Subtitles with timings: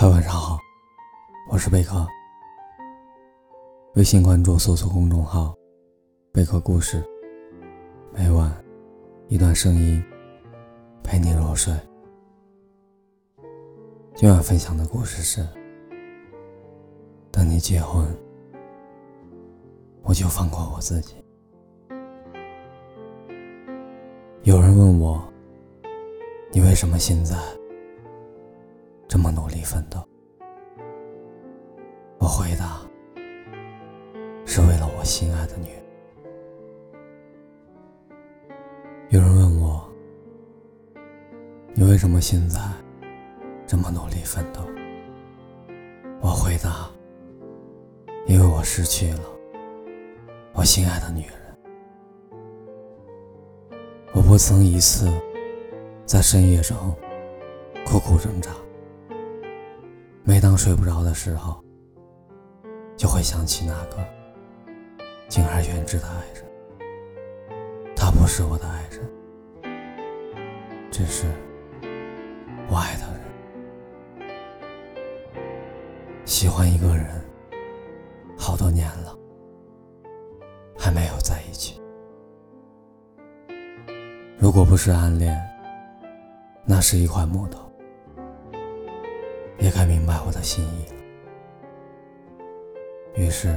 [0.00, 0.58] 嗨，晚上好，
[1.50, 2.06] 我是贝壳。
[3.96, 5.54] 微信关注搜索公众号
[6.32, 7.04] “贝壳故事”，
[8.16, 8.50] 每晚
[9.28, 10.02] 一段声音
[11.02, 11.70] 陪你入睡。
[14.14, 15.46] 今晚分享的故事是：
[17.30, 18.02] 等你结婚，
[20.02, 21.22] 我就放过我自己。
[24.44, 25.22] 有人问我，
[26.52, 27.36] 你为什么现在？
[29.20, 30.02] 这么努力奋斗，
[32.18, 32.80] 我回答：
[34.46, 35.84] 是为了我心爱的女人。
[39.10, 39.86] 有人问我：
[41.74, 42.62] 你为什么现在
[43.66, 44.62] 这么努力奋斗？
[46.22, 46.88] 我回答：
[48.26, 49.24] 因为我失去了
[50.54, 51.36] 我心爱的女人。
[54.14, 55.12] 我不曾一次
[56.06, 56.74] 在深夜中
[57.84, 58.50] 苦苦挣扎。
[60.22, 61.62] 每当睡不着的时候，
[62.96, 63.96] 就会想起那个
[65.28, 66.44] 敬而远之的爱人。
[67.96, 69.08] 他不是我的爱人，
[70.90, 71.26] 只是
[72.68, 73.20] 我爱的人。
[76.24, 77.06] 喜欢一个人
[78.38, 79.16] 好多年了，
[80.78, 81.80] 还没有在一起。
[84.38, 85.38] 如果不是暗恋，
[86.64, 87.69] 那是一块木头。
[89.60, 90.94] 也该明白我的心意了。
[93.14, 93.54] 于是，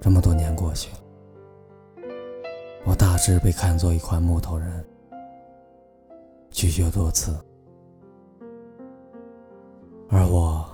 [0.00, 0.98] 这么多年过去了，
[2.84, 4.84] 我大致被看作一块木头人，
[6.50, 7.38] 拒绝多次，
[10.08, 10.68] 而我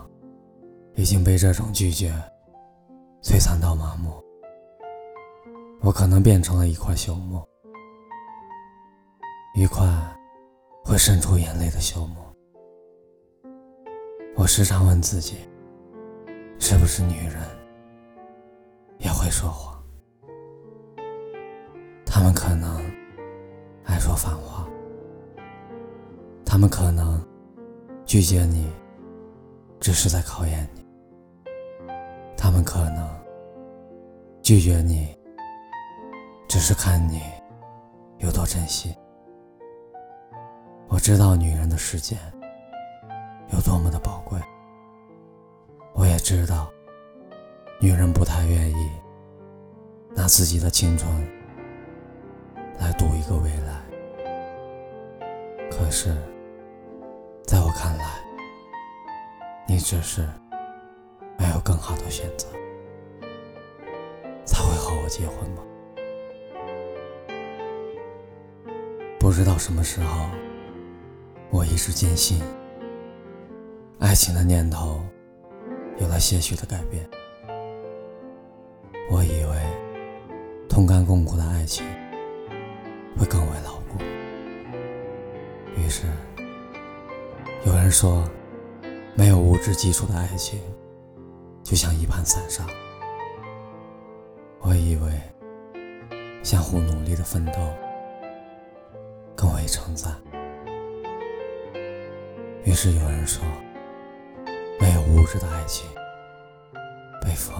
[0.94, 2.10] 已经被这种拒绝
[3.22, 4.22] 摧残到麻木。
[5.80, 7.46] 我可能变成了一块朽木，
[9.54, 9.86] 一块
[10.82, 12.23] 会渗出眼泪的朽木。
[14.44, 15.36] 我时常问自己，
[16.58, 17.40] 是不是女人
[18.98, 19.82] 也会说谎？
[22.04, 22.78] 她们可能
[23.84, 24.68] 爱说反话，
[26.44, 27.26] 她们可能
[28.04, 28.70] 拒绝你，
[29.80, 30.82] 只是在考验你；
[32.36, 33.08] 她们可能
[34.42, 35.16] 拒绝你，
[36.46, 37.22] 只是看你
[38.18, 38.94] 有多珍惜。
[40.88, 42.18] 我知道女人的世界。
[43.52, 44.40] 有多么的宝贵，
[45.92, 46.70] 我也知道，
[47.80, 48.90] 女人不太愿意
[50.14, 51.08] 拿自己的青春
[52.78, 53.82] 来赌一个未来。
[55.70, 56.16] 可是，
[57.44, 58.24] 在我看来，
[59.68, 60.28] 你只是
[61.38, 62.48] 没有更好的选择，
[64.44, 65.62] 才会和我结婚吗？
[69.18, 70.26] 不知道什么时候，
[71.50, 72.42] 我一直坚信。
[74.14, 75.00] 爱情的念头
[75.98, 77.04] 有了些许的改变。
[79.10, 81.84] 我以为同甘共苦的爱情
[83.18, 83.98] 会更为牢固。
[85.76, 86.06] 于是
[87.66, 88.22] 有人说，
[89.16, 90.60] 没有物质基础的爱情
[91.64, 92.64] 就像一盘散沙。
[94.60, 95.10] 我以为
[96.44, 97.54] 相互努力的奋斗
[99.34, 100.14] 更为称赞。
[102.62, 103.42] 于是有人说。
[105.14, 105.88] 无知的爱情，
[107.22, 107.54] 被风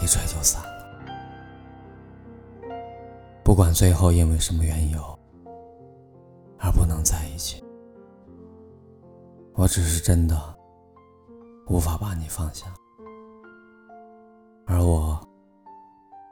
[0.00, 0.74] 一吹就散了。
[3.42, 5.18] 不管最后因为什么缘由
[6.58, 7.62] 而不能在一起，
[9.54, 10.40] 我只是真的
[11.66, 12.72] 无法把你放下，
[14.66, 15.20] 而我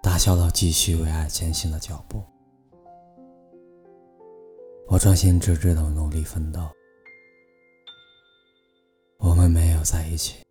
[0.01, 2.23] 打消了继续为爱前行的脚步。
[4.87, 6.61] 我专心致志的努力奋斗。
[9.83, 10.47] 有在一起，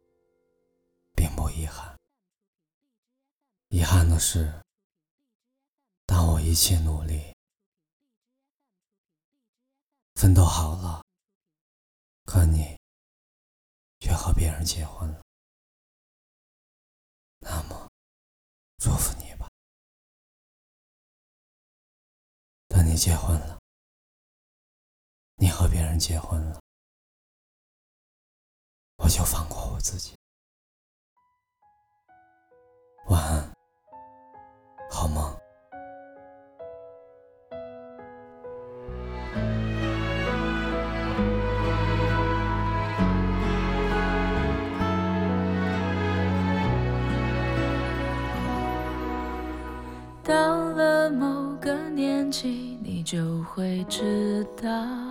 [1.16, 1.98] 并不遗憾。
[3.70, 4.62] 遗憾的是，
[6.06, 7.34] 当我一切努力
[10.16, 11.02] 奋斗好了，
[12.26, 12.78] 可你
[14.02, 15.22] 却和别人结婚了，
[17.40, 17.90] 那么
[18.80, 19.48] 祝福你吧。
[22.68, 23.58] 等你结婚了，
[25.38, 26.60] 你和别人结婚了。
[29.04, 30.14] 我就放过我自己。
[33.10, 33.52] 晚安，
[34.90, 35.36] 好梦。
[50.24, 55.11] 到了某个年纪，你就会知道。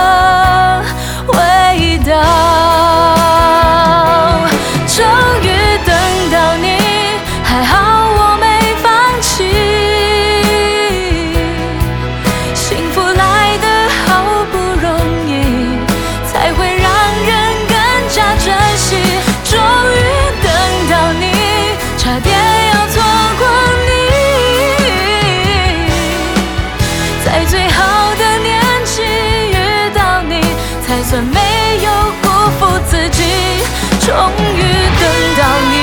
[34.11, 34.59] 终于
[34.99, 35.05] 等
[35.37, 35.41] 到
[35.71, 35.73] 你。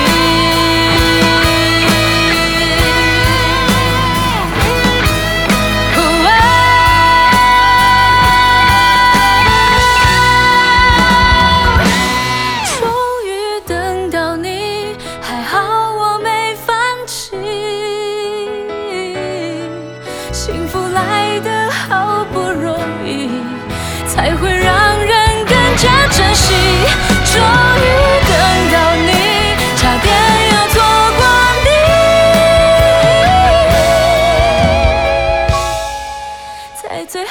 [12.76, 12.76] 终
[13.24, 13.28] 于
[13.66, 15.56] 等到你，还好
[15.94, 17.34] 我没放弃。
[20.32, 23.30] 幸福来得好不容易，
[24.06, 26.52] 才会让人更加珍惜。